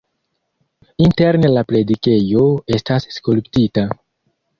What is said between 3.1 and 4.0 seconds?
skulptita.